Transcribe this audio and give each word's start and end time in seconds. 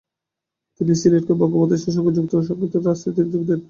তিনি 0.81 0.93
সিলেটকে 1.01 1.33
বঙ্গ 1.39 1.53
প্রদেশের 1.55 1.93
সঙ্গে 1.95 2.11
সংযুক্ত 2.15 2.33
রাখতে 2.37 2.77
রাজনীতে 2.79 3.21
যোগদেন। 3.33 3.59